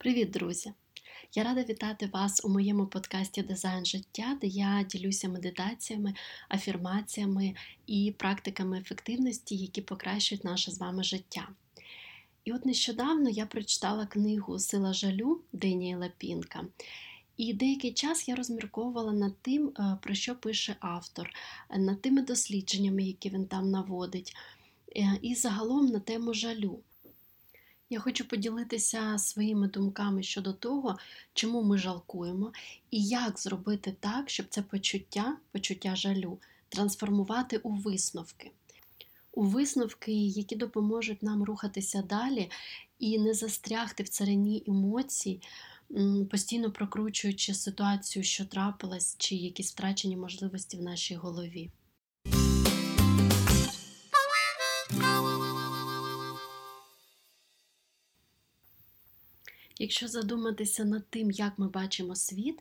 [0.00, 0.72] Привіт, друзі!
[1.34, 6.14] Я рада вітати вас у моєму подкасті Дизайн життя, де я ділюся медитаціями,
[6.48, 7.54] афірмаціями
[7.86, 11.48] і практиками ефективності, які покращують наше з вами життя.
[12.44, 16.64] І от нещодавно я прочитала книгу Сила жалю Деніела Пінка.
[17.36, 21.30] І деякий час я розмірковувала над тим, е, про що пише автор,
[21.76, 24.36] над тими дослідженнями, які він там наводить,
[24.96, 26.80] е, і загалом на тему жалю.
[27.92, 30.98] Я хочу поділитися своїми думками щодо того,
[31.34, 32.52] чому ми жалкуємо,
[32.90, 38.50] і як зробити так, щоб це почуття, почуття жалю, трансформувати у висновки.
[39.32, 42.50] У висновки, які допоможуть нам рухатися далі
[42.98, 45.40] і не застрягти в царині емоцій,
[46.30, 51.70] постійно прокручуючи ситуацію, що трапилась, чи якісь втрачені можливості в нашій голові.
[59.82, 62.58] Якщо задуматися над тим, як ми бачимо світ,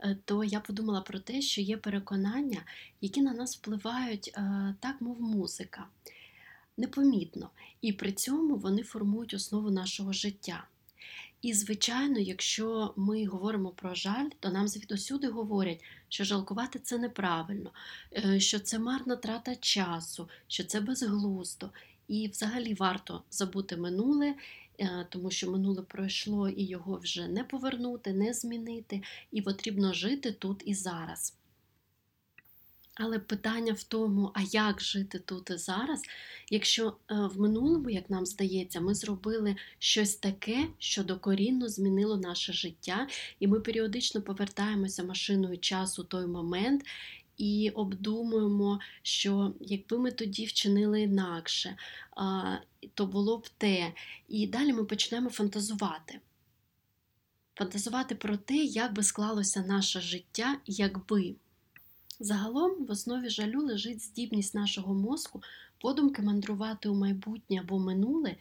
[0.00, 2.62] е, то я подумала про те, що є переконання,
[3.00, 5.86] які на нас впливають е, так, мов музика,
[6.76, 10.64] непомітно, і при цьому вони формують основу нашого життя.
[11.42, 17.70] І, звичайно, якщо ми говоримо про жаль, то нам звідусюди говорять, що жалкувати це неправильно,
[18.16, 21.70] е, що це марна трата часу, що це безглуздо.
[22.08, 24.34] І взагалі варто забути минуле
[25.08, 30.62] тому що минуле пройшло і його вже не повернути, не змінити, і потрібно жити тут
[30.64, 31.34] і зараз.
[32.94, 36.02] Але питання в тому, а як жити тут і зараз,
[36.50, 42.52] якщо е, в минулому, як нам здається, ми зробили щось таке, що докорінно змінило наше
[42.52, 43.08] життя,
[43.40, 46.84] і ми періодично повертаємося машиною часу той момент
[47.36, 51.76] і обдумуємо, що якби ми тоді вчинили інакше,
[52.94, 53.92] то було б те.
[54.28, 56.20] І далі ми почнемо фантазувати.
[57.54, 61.34] Фантазувати про те, як би склалося наше життя, якби.
[62.20, 65.42] Загалом в основі жалю лежить здібність нашого мозку
[65.78, 68.36] подумки мандрувати у майбутнє або минуле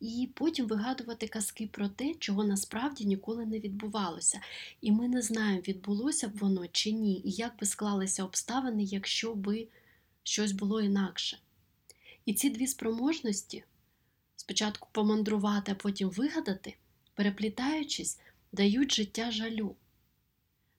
[0.00, 4.40] і потім вигадувати казки про те, чого насправді ніколи не відбувалося.
[4.80, 9.34] І ми не знаємо, відбулося б воно чи ні, і як би склалися обставини, якщо
[9.34, 9.68] би
[10.22, 11.38] щось було інакше.
[12.24, 13.64] І ці дві спроможності
[14.36, 16.76] спочатку помандрувати, а потім вигадати,
[17.14, 18.20] переплітаючись,
[18.52, 19.76] дають життя жалю.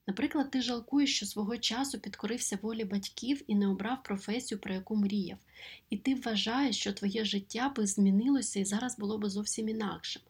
[0.07, 4.95] Наприклад, ти жалкуєш, що свого часу підкорився волі батьків і не обрав професію, про яку
[4.95, 5.37] мріяв,
[5.89, 10.21] і ти вважаєш, що твоє життя би змінилося і зараз було би зовсім інакшим.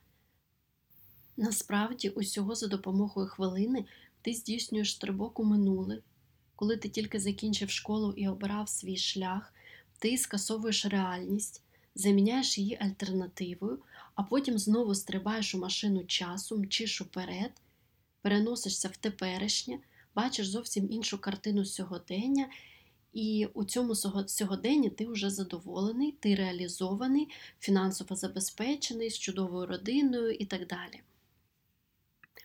[1.38, 3.86] Насправді, усього за допомогою хвилини
[4.22, 6.02] ти здійснюєш стрибок у минуле,
[6.56, 9.54] коли ти тільки закінчив школу і обирав свій шлях,
[10.00, 11.62] ти скасовуєш реальність,
[11.96, 13.80] заміняєш її альтернативою,
[14.16, 17.52] а потім знову стрибаєш у машину часу, мчиш уперед
[18.22, 19.80] переносишся в теперішнє,
[20.16, 22.50] бачиш зовсім іншу картину сьогодення,
[23.14, 23.96] і у цьому
[24.28, 27.30] сьогоденні ти вже задоволений, ти реалізований,
[27.60, 31.02] фінансово забезпечений, з чудовою родиною і так далі.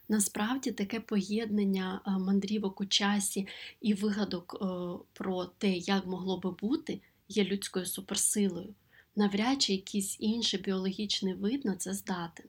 [0.09, 3.47] Насправді таке поєднання е, мандрівок у часі
[3.81, 4.67] і вигадок е,
[5.13, 8.75] про те, як могло би бути, є людською суперсилою.
[9.17, 12.47] Навряд чи якийсь інший біологічний вид на це здатен.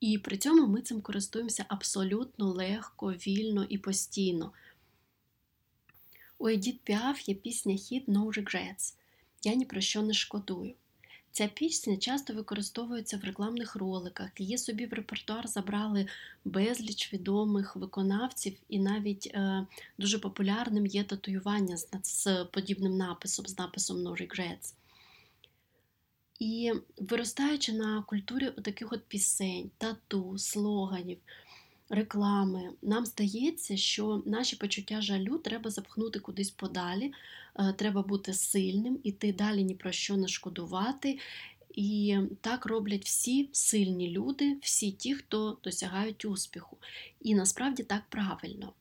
[0.00, 4.52] І при цьому ми цим користуємося абсолютно легко, вільно і постійно.
[6.38, 8.94] У Едіт Піаф є пісня хіт No Regrets.
[9.44, 10.74] Я ні про що не шкодую.
[11.36, 16.06] Ця пісня часто використовується в рекламних роликах, її собі в репертуар забрали
[16.44, 19.66] безліч відомих виконавців, і навіть е,
[19.98, 24.74] дуже популярним є татуювання з, з подібним написом, з написом No Regrets.
[26.38, 31.18] І виростаючи на культурі таких от пісень, тату, слоганів,
[31.88, 37.12] реклами, нам здається, що наші почуття жалю треба запхнути кудись подалі,
[37.58, 41.18] е, треба бути сильним, іти далі ні про що не шкодувати.
[41.74, 46.76] І так роблять всі сильні люди, всі ті, хто досягають успіху.
[47.20, 48.72] І насправді так правильно.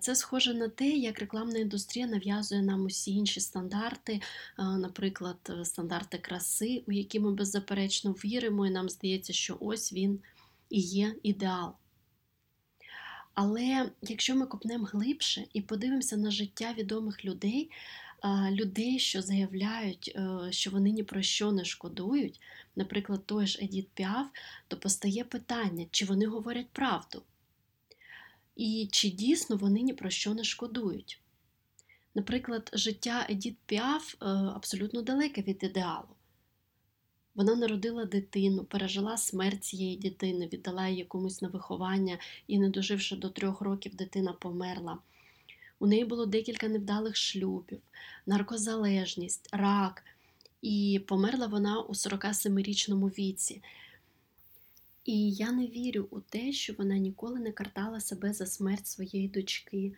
[0.00, 4.20] Це схоже на те, як рекламна індустрія нав'язує нам усі інші стандарти,
[4.58, 10.20] наприклад, е, стандарти краси, у які ми беззаперечно віримо, і нам здається, що ось він
[10.70, 11.72] і є ідеал.
[13.34, 17.70] Але якщо ми копнемо глибше і подивимося на життя відомих людей,
[18.50, 22.40] людей, що заявляють, е, що вони ні про що не шкодують,
[22.76, 24.26] наприклад, той ж Едіт Піаф,
[24.68, 27.22] то постає питання, чи вони говорять правду
[28.60, 31.20] і чи дійсно вони ні про що не шкодують.
[32.14, 36.08] Наприклад, життя Едіт Піаф е, абсолютно далеке від ідеалу.
[37.34, 43.16] Вона народила дитину, пережила смерть цієї дитини, віддала її комусь на виховання і, не доживши
[43.16, 44.98] до трьох років, дитина померла.
[45.78, 47.80] У неї було декілька невдалих шлюбів,
[48.26, 50.04] наркозалежність, рак,
[50.62, 53.62] і померла вона у 47-річному віці.
[55.04, 59.28] І я не вірю у те, що вона ніколи не картала себе за смерть своєї
[59.28, 59.94] дочки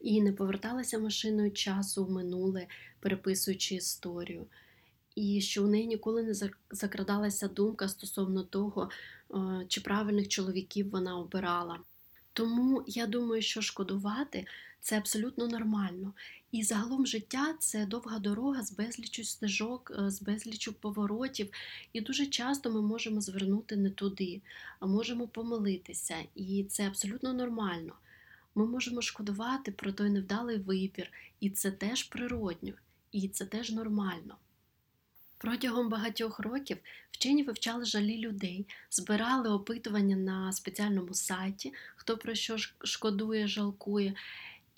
[0.00, 2.66] і не поверталася машиною часу в минуле,
[3.00, 4.46] переписуючи історію.
[5.14, 6.34] І що у неї ніколи не
[6.70, 8.90] закрадалася думка стосовно того,
[9.30, 9.36] е,
[9.68, 11.80] чи правильних чоловіків вона обирала.
[12.32, 14.46] Тому я думаю, що шкодувати
[14.86, 16.12] це абсолютно нормально.
[16.52, 21.50] І загалом життя це довга дорога з безлічу стежок, е, з безлічу поворотів.
[21.92, 24.40] І дуже часто ми можемо звернути не туди,
[24.80, 26.16] а можемо помилитися.
[26.34, 27.94] І це абсолютно нормально.
[28.54, 31.10] Ми можемо шкодувати про той невдалий вибір,
[31.40, 32.72] і це теж природньо,
[33.12, 34.36] і це теж нормально.
[35.38, 36.78] Протягом багатьох років
[37.10, 44.14] вчені вивчали жалі людей, збирали опитування на спеціальному сайті, хто про що шкодує, жалкує.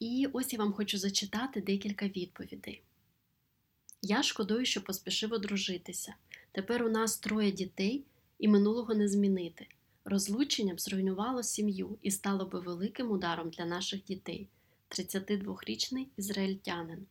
[0.00, 2.82] І ось я вам хочу зачитати декілька відповідей.
[4.02, 6.14] Я шкодую, що поспішив одружитися.
[6.52, 8.04] Тепер у нас троє дітей,
[8.38, 9.66] і минулого не змінити.
[10.04, 14.48] Розлучення б зруйнувало сім'ю і стало би великим ударом для наших дітей.
[14.88, 17.06] 32-річний ізраїльтянин.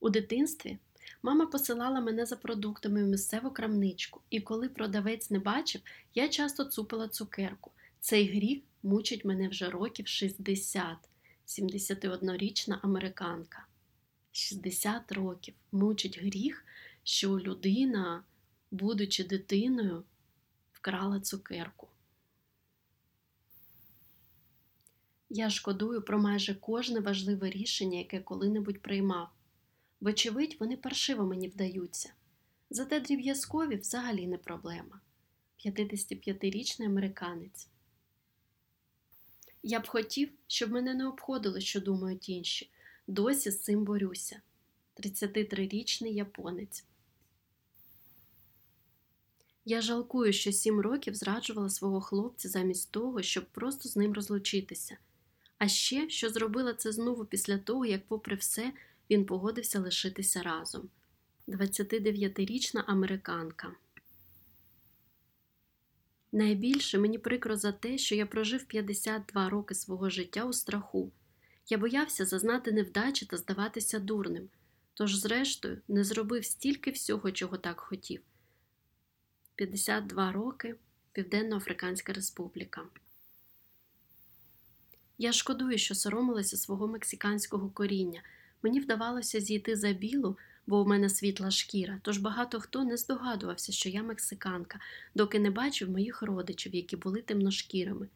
[0.00, 0.78] У дитинстві
[1.22, 5.80] Мама посилала мене за продуктами в місцеву крамничку, і коли продавець не бачив,
[6.14, 7.70] я часто цупила цукерку.
[8.00, 10.96] Цей гріх мучить мене вже років 60,
[11.46, 13.66] 71-річна американка.
[14.32, 16.64] 60 років мучить гріх,
[17.02, 18.24] що людина,
[18.70, 20.04] будучи дитиною,
[20.72, 21.88] вкрала цукерку.
[25.30, 29.28] Я шкодую про майже кожне важливе рішення, яке коли-небудь приймав.
[30.00, 32.12] Вочевидь, вони паршиво мені вдаються.
[32.70, 35.00] Зате дріб'язкові взагалі не проблема.
[35.64, 37.68] 55-річний американець.
[39.68, 42.70] Я б хотів, щоб мене не обходило, що думають інші.
[43.06, 44.40] Досі з цим борюся.
[44.96, 46.84] 33-річний японець.
[49.64, 54.96] Я жалкую, що сім років зраджувала свого хлопця замість того, щоб просто з ним розлучитися.
[55.58, 58.72] А ще що зробила це знову після того, як, попри все,
[59.10, 60.88] він погодився лишитися разом.
[61.48, 63.72] 29-річна американка.
[66.36, 71.12] Найбільше мені прикро за те, що я прожив 52 роки свого життя у страху.
[71.68, 74.48] Я боявся зазнати невдачі та здаватися дурним,
[74.94, 78.20] тож, зрештою, не зробив стільки всього, чого так хотів.
[79.54, 80.74] 52 роки
[81.12, 82.82] Південно-Африканська Республіка.
[85.18, 88.22] Я шкодую, що соромилася свого мексиканського коріння.
[88.62, 90.36] Мені вдавалося зійти за білу,
[90.66, 94.80] бо в мене світла шкіра, тож багато хто не здогадувався, що я мексиканка,
[95.14, 98.08] доки не бачив моїх родичів, які були темношкірими.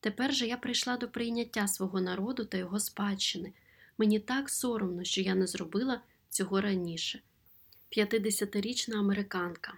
[0.00, 3.52] Тепер же я прийшла до прийняття свого народу та його спадщини.
[3.98, 7.22] Мені так соромно, що я не зробила цього раніше.
[7.96, 9.74] 50-річна американка.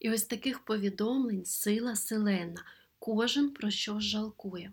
[0.00, 2.64] І ось таких повідомлень сила селена,
[2.98, 4.72] кожен про що жалкує.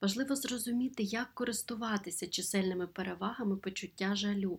[0.00, 4.58] Важливо зрозуміти, як користуватися чисельними перевагами почуття жалю,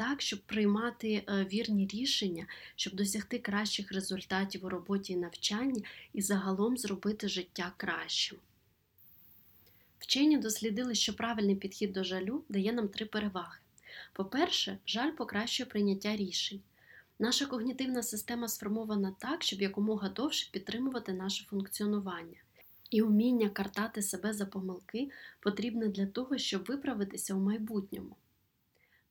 [0.00, 6.22] так, щоб приймати е, вірні рішення, щоб досягти кращих результатів у роботі і навчанні і
[6.22, 8.38] загалом зробити життя кращим.
[9.98, 13.58] Вчені дослідили, що правильний підхід до жалю дає нам три переваги.
[14.12, 16.60] По-перше, жаль покращує прийняття рішень.
[17.18, 22.38] Наша когнітивна система сформована так, щоб якомога довше підтримувати наше функціонування.
[22.90, 28.16] І вміння картати себе за помилки потрібне для того, щоб виправитися у майбутньому.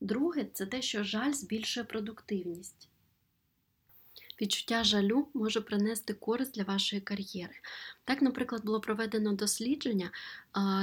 [0.02, 2.90] Друге, це те, що жаль збільшує продуктивність.
[4.42, 7.54] Відчуття жалю може принести користь для вашої кар'єри.
[8.04, 10.12] Так, наприклад, було проведено дослідження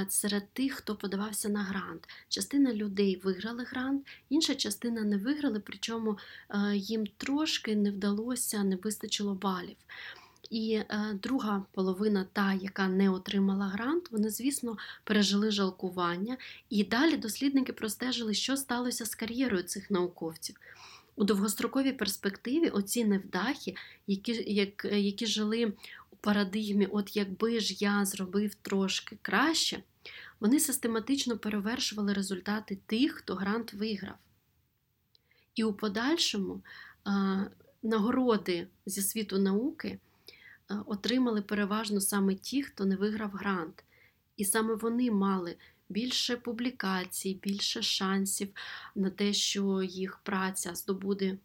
[0.09, 2.07] серед тих, хто подавався на грант.
[2.29, 6.17] Частина людей виграли грант, інша частина не виграли, причому
[6.73, 9.77] їм трошки не вдалося, не вистачило балів.
[10.49, 16.37] І е, друга половина, та, яка не отримала грант, вони, звісно, пережили жалкування.
[16.69, 20.55] І далі дослідники простежили, що сталося з кар'єрою цих науковців.
[21.15, 23.75] У довгостроковій перспективі оці невдахи,
[24.07, 25.73] які, як, які жили
[26.11, 29.83] у парадигмі, от якби ж я зробив трошки краще,
[30.39, 34.15] вони систематично перевершували результати тих, хто грант виграв.
[35.55, 36.61] І у подальшому
[37.07, 37.11] е,
[37.83, 39.99] нагороди зі світу науки.
[40.71, 43.83] Е, отримали переважно саме ті, хто не виграв грант.
[44.37, 45.55] І саме вони мали
[45.89, 48.49] більше публікацій, більше шансів
[48.95, 51.37] на те, що їх праця здобуде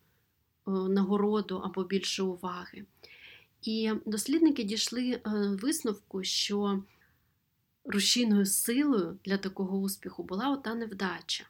[0.67, 2.85] нагороду або більше уваги.
[3.63, 5.21] І дослідники дійшли е,
[5.63, 6.83] висновку, що
[7.85, 11.45] рушійною силою для такого успіху була ота невдача.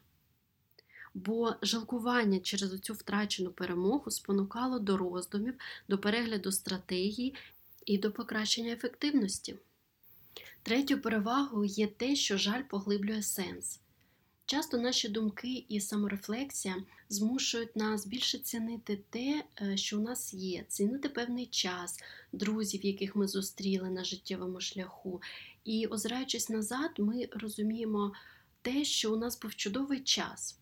[1.13, 5.53] Бо жалкування через цю втрачену перемогу спонукало до роздумів,
[5.89, 7.35] до перегляду стратегії
[7.85, 9.55] і до покращення ефективності.
[10.63, 13.79] Третьою перевагою є те, що жаль поглиблює сенс.
[14.45, 16.75] Часто наші думки і саморефлексія
[17.09, 21.99] змушують нас більше цінити те, е, що у нас є, цінити певний час,
[22.31, 25.21] друзів, яких ми зустріли на життєвому шляху.
[25.65, 28.13] І, озираючись назад, ми розуміємо
[28.61, 30.59] те, що у нас був чудовий час.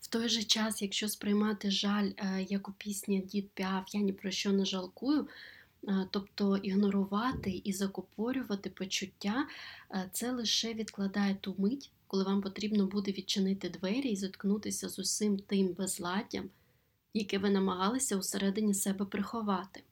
[0.00, 4.12] В той же час, якщо сприймати жаль, е, як у пісні Дід Піаф, я ні
[4.12, 5.28] про що не жалкую,
[6.10, 9.46] тобто ігнорувати і закупорювати почуття,
[10.12, 15.38] це лише відкладає ту мить коли вам потрібно буде відчинити двері і зіткнутися з усім
[15.38, 16.50] тим безладдям,
[17.14, 19.82] яке ви намагалися усередині себе приховати.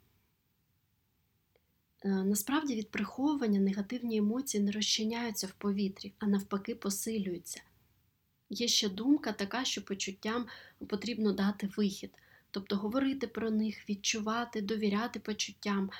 [2.04, 7.62] Е, насправді від приховування негативні емоції не розчиняються в повітрі, а навпаки, посилюються.
[8.50, 10.46] Є ще думка така, що почуттям
[10.86, 12.10] потрібно дати вихід,
[12.50, 15.90] тобто говорити про них, відчувати, довіряти почуттям.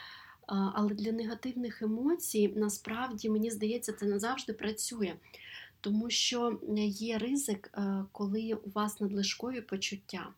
[0.47, 5.15] Але для негативних емоцій насправді, мені здається, це не завжди працює
[5.81, 10.29] тому що є ризик, е, коли у вас надлишкові почуття.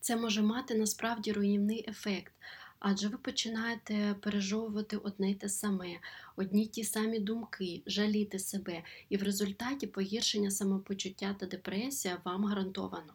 [0.00, 2.32] Це може мати насправді руйнівний ефект,
[2.78, 5.98] адже ви починаєте пережовувати одне й те саме,
[6.36, 13.14] одні ті самі думки, жаліти себе, і в результаті погіршення самопочуття та депресія вам гарантовано.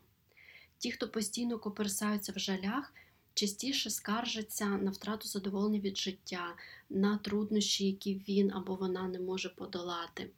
[0.78, 2.94] Ті, хто постійно коперсаються в жалях,
[3.34, 6.56] частіше скаржаться на втрату задоволення від життя,
[6.90, 10.30] на труднощі, які він або вона не може подолати.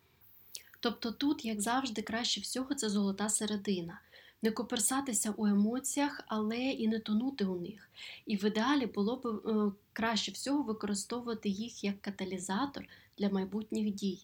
[0.80, 4.02] Тобто тут, як завжди, краще всього це золота середина.
[4.42, 7.90] Не коперсатися у емоціях, але і не тонути у них.
[8.26, 12.86] І в ідеалі було б е, краще всього використовувати їх як каталізатор
[13.18, 14.20] для майбутніх дій.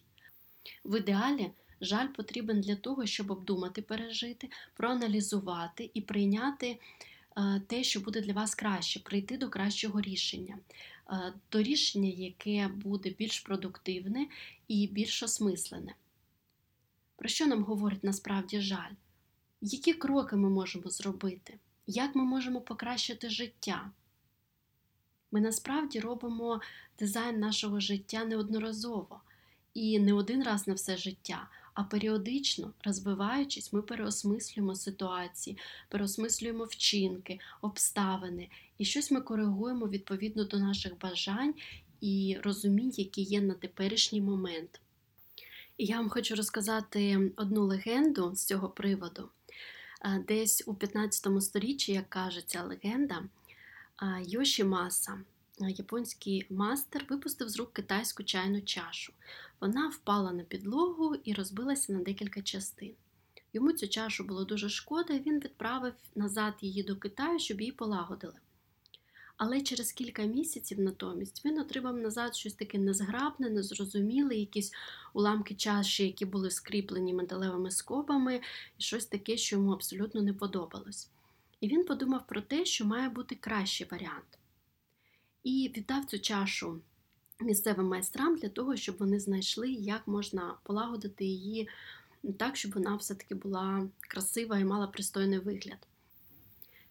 [0.84, 6.78] В ідеалі жаль потрібен для того, щоб обдумати, пережити, проаналізувати і прийняти
[7.36, 10.58] е, те, що буде для вас краще, прийти до кращого рішення,
[11.10, 14.26] е, до рішення, яке буде більш продуктивне
[14.68, 15.94] і більш осмислене.
[17.16, 18.92] Про що нам говорить насправді жаль?
[19.60, 21.58] Які кроки ми можемо зробити?
[21.86, 23.90] Як ми можемо покращити життя?
[25.32, 26.60] Ми насправді робимо
[26.98, 29.20] дизайн нашого життя неодноразово
[29.74, 37.38] і не один раз на все життя, а періодично, розвиваючись, ми переосмислюємо ситуації, переосмислюємо вчинки,
[37.62, 41.54] обставини і щось ми коригуємо відповідно до наших бажань
[42.00, 44.80] і розумінь, які є на теперішній момент.
[45.78, 49.28] І я вам хочу розказати одну легенду з цього приводу.
[50.28, 53.24] Десь у 15 сторіччі, як каже ця легенда,
[54.26, 55.18] Йоші Маса,
[55.58, 59.12] японський мастер, випустив з рук китайську чайну чашу.
[59.60, 62.94] Вона впала на підлогу і розбилася на декілька частин.
[63.52, 67.72] Йому цю чашу було дуже шкода, і він відправив назад її до Китаю, щоб її
[67.72, 68.34] полагодили.
[69.36, 74.72] Але через кілька місяців натомість він отримав назад щось таке незграбне, незрозуміле, якісь
[75.12, 78.40] уламки чаші, які були скріплені металевими скобами,
[78.78, 81.08] і щось таке, що йому абсолютно не подобалось.
[81.60, 84.38] І він подумав про те, що має бути кращий варіант.
[85.46, 86.80] І віддав цю чашу
[87.40, 91.68] місцевим майстрам для того, щоб вони знайшли, як можна полагодити її
[92.38, 95.78] так, щоб вона все-таки була красива і мала пристойний вигляд.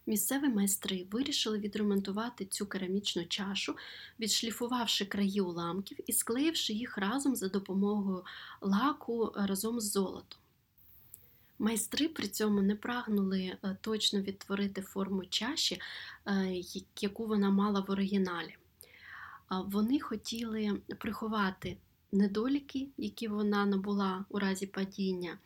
[0.06, 3.76] Місцеві майстри вирішили відремонтувати цю керамічну чашу,
[4.20, 8.24] відшліфувавши краї уламків і склеївши їх разом за допомогою
[8.62, 10.40] лаку разом з золотом.
[11.60, 15.82] Майстри при цьому не прагнули е, точно відтворити форму чаші,
[16.26, 16.62] е,
[17.02, 18.56] яку вона мала в оригіналі.
[19.50, 21.78] Вони хотіли приховати
[22.12, 25.38] недоліки, які вона набула у разі падіння,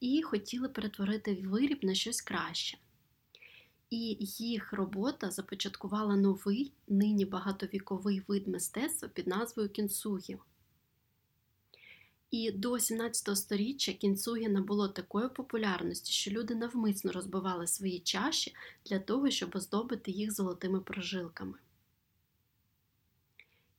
[0.00, 2.78] і хотіли перетворити виріб на щось краще
[3.94, 10.36] і їх робота започаткувала новий, нині багатовіковий вид мистецтва під назвою кінцугі.
[12.34, 18.54] І до 17 століття кінцугі набуло такої популярності, що люди навмисно розбивали свої чаші
[18.86, 21.58] для того, щоб оздобити їх золотими прожилками.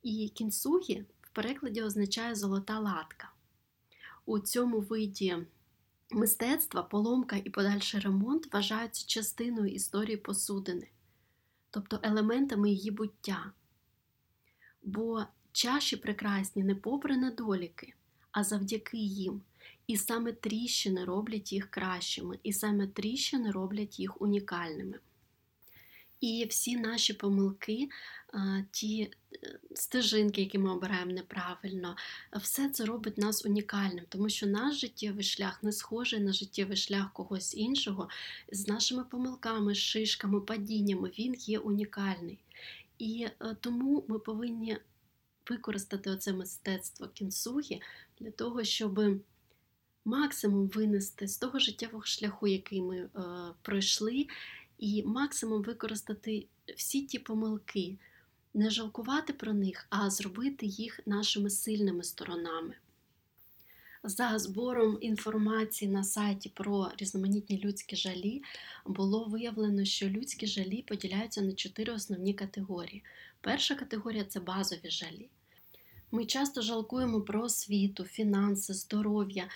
[0.03, 3.31] І кінцугі в перекладі означає золота латка.
[4.25, 5.37] У цьому виді
[6.11, 10.87] Мистецтва, поломка і подальший ремонт вважаються частиною історії посудини,
[11.71, 13.51] тобто елементами її буття.
[14.83, 17.93] Бо чаші прекрасні не попри недоліки,
[18.35, 19.41] а завдяки їм.
[19.87, 24.99] І саме тріщини роблять їх кращими, і саме тріщини роблять їх унікальними.
[26.21, 27.89] І всі наші помилки,
[28.71, 29.01] ті
[29.43, 31.95] е, стежинки, які ми обираємо неправильно,
[32.41, 37.13] все це робить нас унікальним, тому що наш життєвий шлях не схожий на життєвий шлях
[37.13, 38.09] когось іншого.
[38.51, 42.39] З нашими помилками, шишками, падіннями він є унікальний.
[42.99, 44.77] І е, тому ми повинні
[45.49, 47.81] використати оце мистецтво кінсугі
[48.19, 49.21] для того, щоб
[50.05, 53.09] максимум винести з того життєвого шляху, який ми е,
[53.61, 54.27] пройшли,
[54.77, 57.97] і максимум використати всі ті помилки,
[58.53, 62.73] не жалкувати про них, а зробити їх нашими сильними сторонами.
[64.07, 68.43] За збором інформації на сайті про різноманітні людські жалі
[68.85, 73.03] було виявлено, що людські жалі поділяються на чотири основні категорії.
[73.41, 75.29] Перша категорія це базові жалі.
[76.11, 79.47] Ми часто жалкуємо про освіту, фінанси, здоров'я,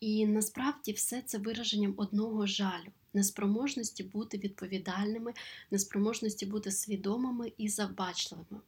[0.00, 5.32] і насправді все це вираженням одного жалю, неспроможності бути відповідальними,
[5.70, 8.60] неспроможності бути свідомими і завбачливими.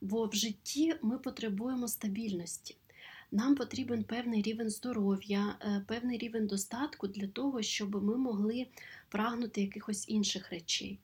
[0.00, 2.76] Бо в житті ми потребуємо стабільності.
[3.34, 8.66] Нам потрібен певний рівень здоров'я, е, певний рівень достатку для того, щоб ми могли
[9.08, 10.98] прагнути якихось інших речей.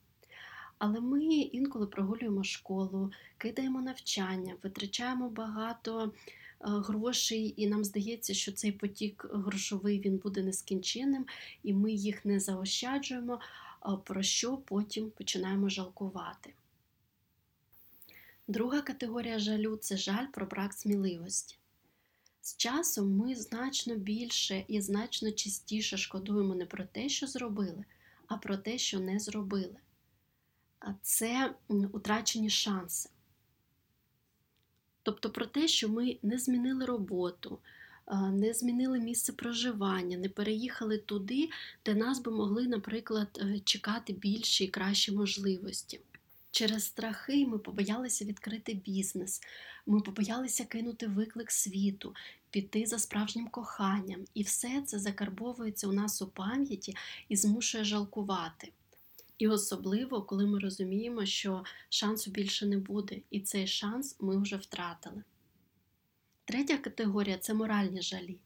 [0.77, 6.11] Але ми інколи прогулюємо школу, кидаємо навчання, витрачаємо багато е,
[6.59, 11.25] грошей, і нам здається, що цей потік грошовий він буде нескінченним,
[11.63, 13.39] і ми їх не заощаджуємо,
[14.03, 16.53] про що потім починаємо жалкувати.
[18.47, 21.58] Друга категорія жалю це жаль про брак сміливості.
[22.49, 27.85] З часом ми значно більше і значно частіше шкодуємо не про те, що зробили,
[28.27, 29.75] а про те, що не зробили.
[31.01, 31.55] Це
[31.93, 33.09] утрачені шанси.
[35.03, 37.59] Тобто про те, що ми не змінили роботу,
[38.31, 41.49] не змінили місце проживання, не переїхали туди,
[41.85, 46.01] де нас би могли, наприклад, е, чекати більші і кращі можливості.
[46.51, 49.41] Через страхи ми побоялися відкрити бізнес,
[49.85, 52.15] ми побоялися кинути виклик світу,
[52.49, 56.95] піти за справжнім коханням, і все це закарбовується у нас у пам'яті
[57.29, 58.71] і змушує жалкувати.
[59.37, 64.55] І особливо, коли ми розуміємо, що шансу більше не буде, і цей шанс ми вже
[64.55, 65.23] втратили.
[66.45, 68.39] Третя категорія це моральні жалі.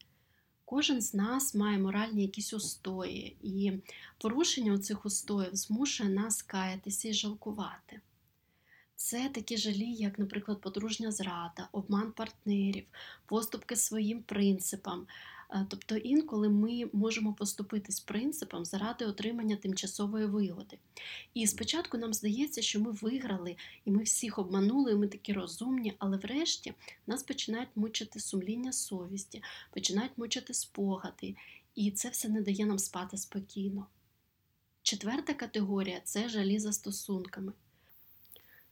[0.74, 3.72] Кожен з нас має моральні якісь устої, і
[4.18, 8.00] порушення цих устоїв змушує нас каятися і жалкувати.
[8.96, 12.84] Це такі жалі, як, наприклад, подружня зрада, обман партнерів,
[13.26, 15.06] поступки своїм принципам,
[15.68, 20.78] тобто інколи ми можемо поступитись принципом заради отримання тимчасової вигоди.
[21.34, 25.94] І спочатку нам здається, що ми виграли, і ми всіх обманули, і ми такі розумні,
[25.98, 26.74] але врешті
[27.06, 31.36] нас починають мучити сумління совісті, починають мучити спогади,
[31.74, 33.86] і це все не дає нам спати спокійно.
[34.82, 37.52] Четверта категорія це жалі за стосунками.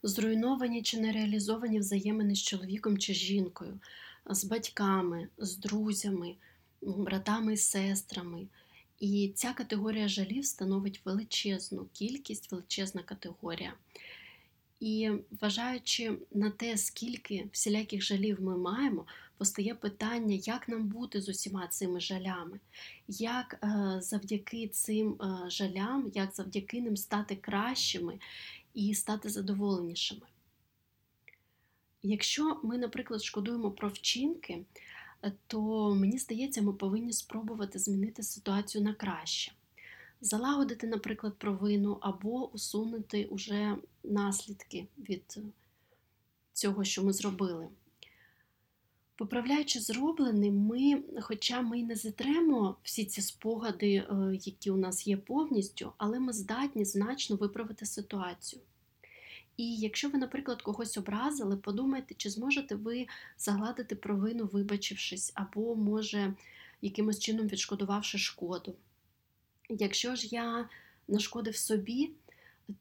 [0.03, 3.79] Зруйновані чи нереалізовані взаємини з чоловіком чи жінкою,
[4.29, 6.35] з батьками, з друзями,
[6.85, 8.47] братами і сестрами.
[8.99, 13.73] І ця категорія жалів становить величезну кількість, величезна категорія.
[14.79, 19.05] І вважаючи на те, скільки всіляких жалів ми маємо,
[19.37, 22.59] постає питання, як нам бути з усіма цими жалями,
[23.07, 28.19] як е, завдяки цим е, жалям, як завдяки ним стати кращими
[28.73, 30.27] і стати задоволенішими.
[32.03, 34.63] Якщо ми, наприклад, шкодуємо про вчинки,
[35.47, 39.51] то мені здається, ми повинні спробувати змінити ситуацію на краще.
[40.21, 45.39] Залагодити, наприклад, провину або усунути уже наслідки від
[46.53, 47.67] цього, що ми зробили.
[49.15, 55.07] Поправляючи зроблене, ми, хоча ми й не зітремо всі ці спогади, е, які у нас
[55.07, 58.61] є повністю, але ми здатні значно виправити ситуацію.
[59.57, 66.33] І якщо ви, наприклад, когось образили, подумайте, чи зможете ви загладити провину, вибачившись, або, може,
[66.81, 68.75] якимось чином відшкодувавши шкоду.
[69.69, 70.69] Якщо ж я
[71.07, 72.11] нашкодив собі,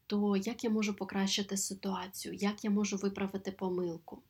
[0.07, 4.23] то як я можу покращити ситуацію, як я можу виправити помилку?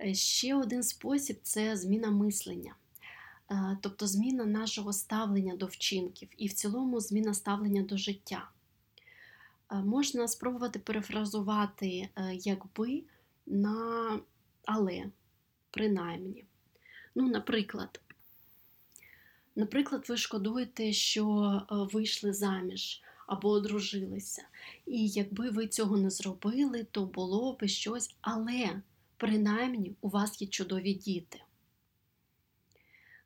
[0.00, 2.74] Е, ще один спосіб це зміна мислення.
[3.50, 8.50] Е, тобто зміна нашого ставлення до вчинків і в цілому зміна ставлення до життя.
[9.72, 13.02] Е, можна спробувати перефразувати е, якби
[13.46, 14.20] на
[14.64, 15.04] але,
[15.70, 16.44] принаймні.
[17.14, 18.00] Ну, Наприклад,
[19.56, 24.42] наприклад, ви шкодуєте, що е, вийшли заміж або одружилися.
[24.86, 28.82] І якби ви цього не зробили, то було би щось, але
[29.16, 31.40] принаймні у вас є чудові діти.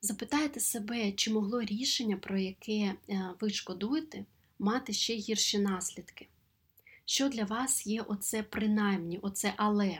[0.03, 2.95] Запитайте себе, чи могло рішення, про яке
[3.41, 4.25] ви шкодуєте,
[4.61, 6.29] мати ще гірші наслідки.
[7.05, 9.99] Що для вас є оце принаймні, оце але?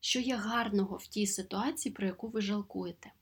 [0.00, 3.12] Що є гарного в тій ситуації, про яку ви жалкуєте?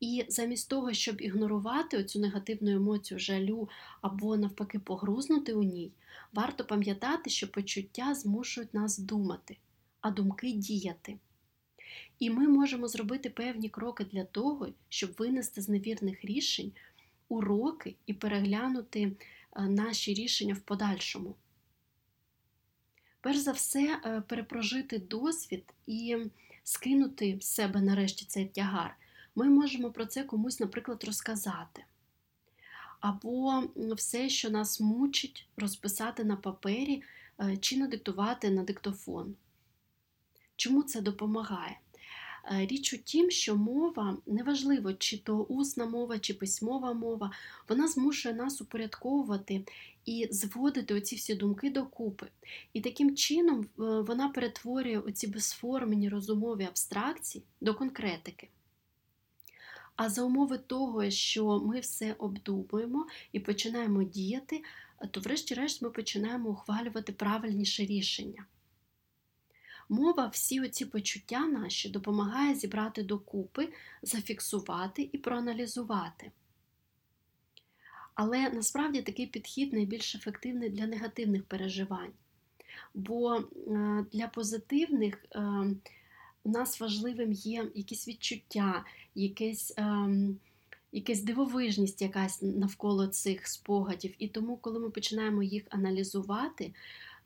[0.00, 3.68] І замість того, щоб ігнорувати оцю негативну емоцію жалю
[4.00, 5.92] або навпаки погрузнути у ній,
[6.32, 9.56] варто пам'ятати, що почуття змушують нас думати,
[10.00, 11.18] а думки діяти.
[12.18, 16.72] І ми можемо зробити певні кроки для того, щоб винести з невірних рішень
[17.28, 21.34] уроки і переглянути е, наші рішення в подальшому.
[23.20, 26.16] Перш за все, е, перепрожити досвід і
[26.64, 28.96] скинути з себе нарешті цей тягар.
[29.34, 31.84] Ми можемо про це комусь, наприклад, розказати.
[33.00, 37.02] Або все, що нас мучить, розписати на папері
[37.40, 39.34] е, чи надиктувати на диктофон.
[40.56, 41.78] Чому це допомагає?
[42.52, 47.30] Е, річ у тім, що мова, неважливо, чи то усна мова, чи письмова мова,
[47.68, 49.64] вона змушує нас упорядковувати
[50.04, 52.26] і зводити оці всі думки докупи.
[52.72, 58.48] І таким чином е, вона перетворює оці безформені розумові абстракції до конкретики.
[59.96, 64.62] А за умови того, що ми все обдумуємо і починаємо діяти,
[65.10, 68.44] то, врешті-решт, ми починаємо ухвалювати правильніше рішення.
[69.88, 73.68] Мова, всі оці почуття наші допомагає зібрати докупи,
[74.02, 76.30] зафіксувати і проаналізувати.
[78.14, 82.12] Але насправді такий підхід найбільш ефективний для негативних переживань.
[82.94, 83.44] Бо е,
[84.12, 85.40] для позитивних е,
[86.44, 90.38] у нас важливим є якісь відчуття, якесь, ем,
[90.92, 94.14] якась дивовижність якась навколо цих спогадів.
[94.18, 96.72] І тому, коли ми починаємо їх аналізувати,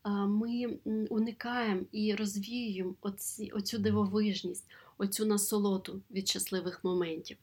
[0.05, 0.79] ми
[1.11, 7.37] уникаємо і розвіюємо оці, оцю дивовижність, оцю насолоду від щасливих моментів.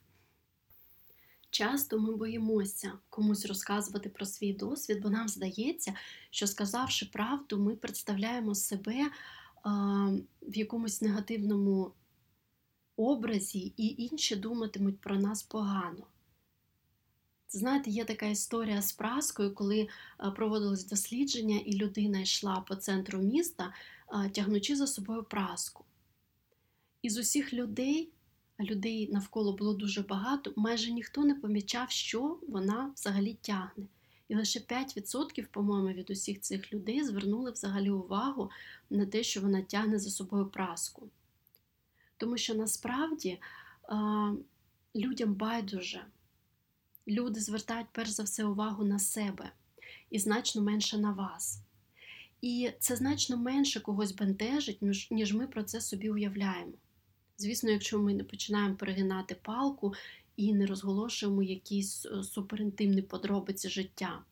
[1.50, 5.94] Часто ми боїмося комусь розказувати про свій досвід, бо нам здається,
[6.30, 9.10] що, сказавши правду, ми представляємо себе
[10.42, 11.92] в якомусь негативному
[12.96, 16.06] образі, і інші думатимуть про нас погано.
[17.48, 23.18] Знаєте, є така історія з праскою, коли е, проводилось дослідження, і людина йшла по центру
[23.18, 23.72] міста,
[24.24, 25.84] е, тягнучи за собою праску.
[27.02, 28.10] Із усіх людей,
[28.58, 33.86] а людей навколо було дуже багато, майже ніхто не помічав, що вона взагалі тягне.
[34.28, 38.50] І лише 5%, по-моєму, від усіх цих людей звернули взагалі увагу
[38.90, 41.08] на те, що вона тягне за собою праску.
[42.16, 43.40] Тому що насправді е,
[44.94, 46.04] людям байдуже
[47.08, 49.52] люди звертають перш за все увагу на себе
[50.10, 51.60] і значно менше на вас.
[52.42, 56.72] І це значно менше когось бентежить, ніж ми про це собі уявляємо.
[57.38, 59.94] Звісно, якщо ми не починаємо перегинати палку
[60.36, 64.22] і не розголошуємо якісь е, суперінтимні подробиці життя.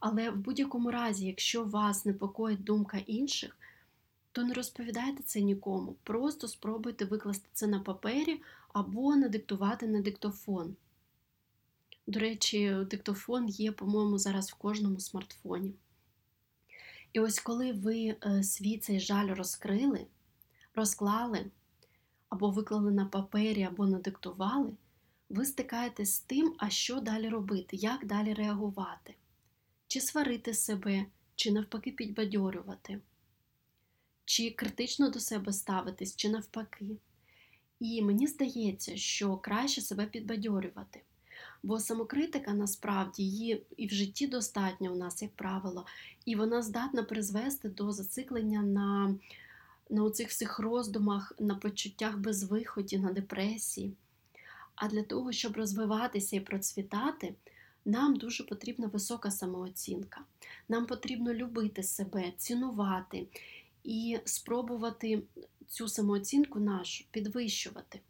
[0.00, 3.56] Але в будь-якому разі, якщо вас непокоїть думка інших,
[4.32, 5.96] то не розповідайте це нікому.
[6.02, 10.76] Просто спробуйте викласти це на папері або надиктувати на диктофон.
[12.06, 15.74] До речі, диктофон є, по-моєму, зараз в кожному смартфоні.
[17.12, 20.06] І ось коли ви е, свій цей жаль розкрили,
[20.74, 21.50] розклали,
[22.28, 24.72] або виклали на папері, або надиктували,
[25.28, 29.14] ви стикаєтесь з тим, а що далі робити, як далі реагувати,
[29.86, 33.00] чи сварити себе, чи навпаки підбадьорювати,
[34.24, 36.96] чи критично до себе ставитись, чи навпаки.
[37.80, 41.02] І мені здається, що краще себе підбадьорювати.
[41.64, 45.86] Бо самокритика насправді її і в житті достатньо у нас, як правило,
[46.24, 49.14] і вона здатна призвести до зациклення на
[49.90, 53.92] на оцих всіх роздумах, на почуттях безвиході, на депресії.
[54.74, 57.34] А для того, щоб розвиватися і процвітати,
[57.84, 60.20] нам дуже потрібна висока самооцінка.
[60.68, 63.26] Нам потрібно любити себе, цінувати
[63.84, 65.22] і спробувати
[65.66, 68.00] цю самооцінку нашу підвищувати.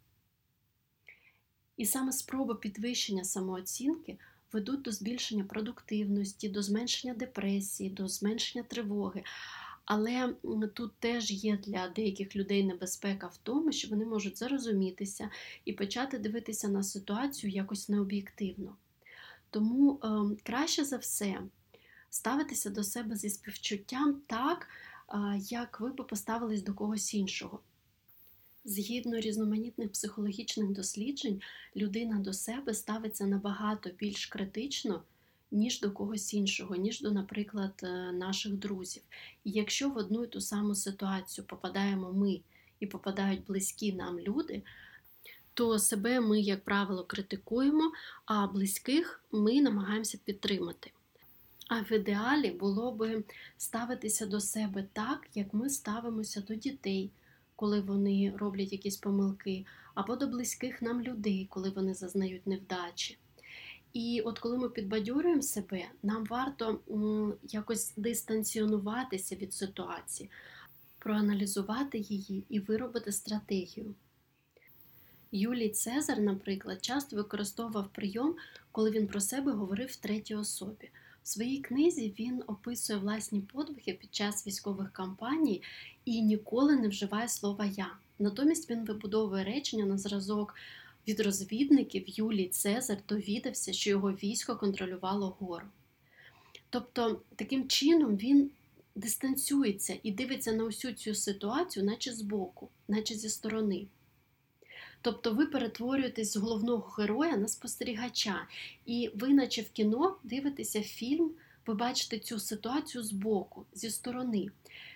[1.77, 4.17] І саме спроби підвищення самооцінки
[4.53, 9.23] ведуть до збільшення продуктивності, до зменшення депресії, до зменшення тривоги.
[9.85, 10.35] Але
[10.73, 15.29] тут теж є для деяких людей небезпека в тому, що вони можуть зарозумітися
[15.65, 18.75] і почати дивитися на ситуацію якось необ'єктивно.
[19.49, 20.07] Тому е,
[20.43, 21.41] краще за все
[22.09, 24.67] ставитися до себе зі співчуттям так,
[25.09, 25.17] е,
[25.49, 27.59] як ви би поставились до когось іншого.
[28.67, 31.41] Згідно різноманітних психологічних досліджень,
[31.75, 35.03] людина до себе ставиться набагато більш критично,
[35.51, 39.03] ніж до когось іншого, ніж до, наприклад, е, наших друзів.
[39.43, 42.41] І якщо в одну і ту саму ситуацію попадаємо ми
[42.79, 44.63] і попадають близькі нам люди,
[45.53, 47.91] то себе ми, як правило, критикуємо,
[48.25, 50.91] а близьких ми намагаємося підтримати.
[51.67, 53.23] А в ідеалі було би
[53.57, 57.11] ставитися до себе так, як ми ставимося до дітей,
[57.55, 63.17] коли вони роблять якісь помилки, або до близьких нам людей, коли вони зазнають невдачі.
[63.93, 66.79] І от коли ми підбадьорюємо себе, нам варто
[67.43, 70.29] якось дистанціонуватися від ситуації,
[70.99, 73.95] проаналізувати її і виробити стратегію.
[75.31, 78.35] Юлій Цезар, наприклад, часто використовував прийом,
[78.71, 80.89] коли він про себе говорив в третій особі.
[81.25, 85.61] В своїй книзі він описує власні подвиги під час військових кампаній
[86.05, 87.97] і ніколи не вживає слова я.
[88.19, 90.55] Натомість він вибудовує речення на зразок
[91.07, 95.65] від розвідників Юлій Цезар довідався, що його військо контролювало гору.
[96.69, 98.51] Тобто, таким чином він
[98.95, 103.87] дистанціюється і дивиться на усю цю ситуацію, наче збоку, наче зі сторони.
[105.05, 108.47] Тобто ви перетворюєтесь з головного героя на спостерігача,
[108.85, 111.31] і ви, наче в кіно, дивитеся фільм,
[111.67, 114.49] ви бачите цю ситуацію збоку, зі сторони,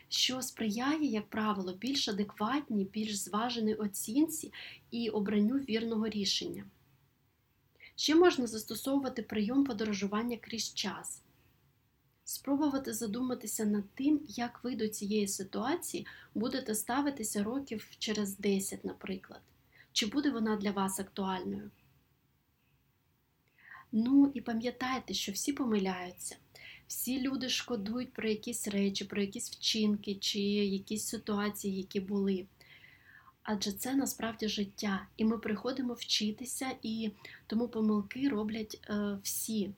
[0.08, 4.54] що сприяє, як правило, більш адекватній, більш зваженій оцінці
[4.92, 6.66] і обранню вірного рішення.
[7.96, 11.22] Ще можна застосовувати прийом подорожування крізь час.
[12.24, 19.42] Спробувати задуматися над тим, як ви до цієї ситуації будете ставитися років через 10, наприклад.
[20.00, 21.72] Чи буде вона для вас актуальною?
[23.92, 26.36] Ну і пам'ятайте, що всі помиляються.
[26.88, 32.48] Всі люди шкодують про якісь речі, про якісь вчинки чи якісь ситуації, які були.
[33.44, 35.08] Адже це насправді життя.
[35.18, 37.12] І ми приходимо вчитися, і
[37.48, 39.74] тому помилки роблять е, всі.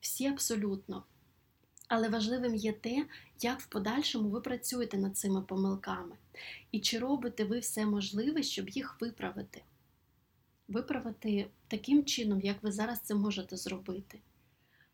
[0.00, 1.04] Всі абсолютно.
[1.88, 3.06] Але важливим є те,
[3.40, 6.16] як в подальшому ви працюєте над цими помилками.
[6.72, 9.62] І чи робите ви все можливе, щоб їх виправити.
[10.68, 14.18] Виправити таким чином, як ви зараз це можете зробити.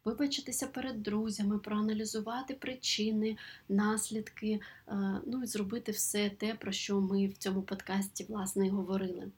[0.05, 3.37] Вибачитися перед друзями, проаналізувати причини,
[3.69, 8.71] наслідки, е, ну і зробити все те, про що ми в цьому подкасті, власне, і
[8.71, 9.31] говорили.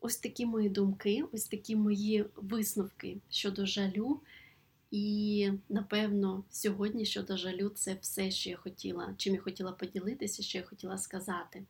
[0.00, 4.20] Ось такі мої думки, ось такі мої висновки щодо жалю.
[4.90, 10.58] І, напевно, сьогодні щодо жалю, це все, що я хотіла, чим я хотіла поділитися, що
[10.58, 11.64] я хотіла сказати.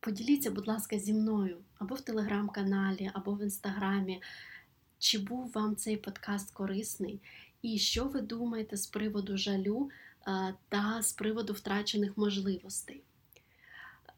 [0.00, 4.22] Поділіться, будь ласка, зі мною або в телеграм-каналі, або в інстаграмі,
[4.98, 7.20] чи був вам цей подкаст корисний,
[7.62, 9.90] і що ви думаєте з приводу жалю
[10.68, 13.02] та з приводу втрачених можливостей.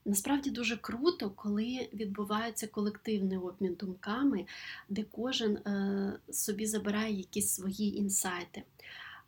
[0.05, 4.47] Насправді дуже круто, коли відбувається колективний обмін думками,
[4.89, 8.63] де кожен е, собі забирає якісь свої інсайти.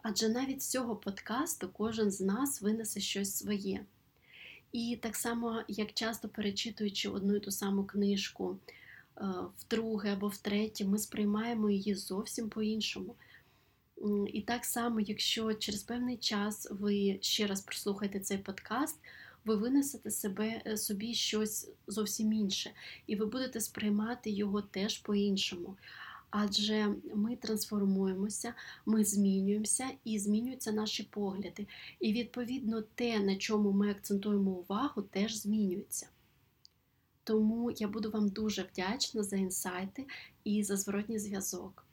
[0.03, 3.85] Адже навіть з цього подкасту кожен з нас винесе щось своє.
[4.73, 8.59] І так само, як часто перечитуючи одну і ту саму книжку
[9.17, 9.25] е,
[9.59, 13.15] вдруге або втретє, ми сприймаємо її зовсім по-іншому.
[14.27, 18.99] І так само, якщо через певний час ви ще раз прослухаєте цей подкаст,
[19.45, 22.71] ви винесете себе, е, собі щось зовсім інше,
[23.07, 25.77] і ви будете сприймати його теж по-іншому.
[26.31, 28.55] Адже ми трансформуємося,
[28.87, 31.67] ми змінюємося і змінюються наші погляди.
[32.01, 36.09] І, відповідно, те, на чому ми акцентуємо увагу, теж змінюється.
[37.25, 40.07] Тому я буду вам дуже вдячна за інсайти
[40.45, 41.87] і за зворотній зв'язок.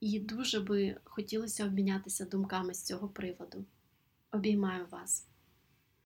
[0.00, 3.64] І дуже би хотілося обмінятися думками з цього приводу.
[4.32, 5.26] Обіймаю вас!